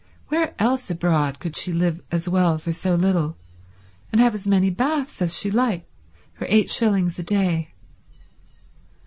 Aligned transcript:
Where 0.29 0.55
else 0.57 0.89
abroad 0.89 1.37
could 1.37 1.55
she 1.55 1.71
live 1.71 2.01
as 2.09 2.27
well 2.27 2.57
for 2.57 2.71
so 2.71 2.95
little, 2.95 3.37
and 4.11 4.19
have 4.19 4.33
as 4.33 4.47
many 4.47 4.71
baths 4.71 5.21
as 5.21 5.37
she 5.37 5.51
like, 5.51 5.87
for 6.33 6.47
eight 6.49 6.71
shillings 6.71 7.19
a 7.19 7.23
day? 7.23 7.75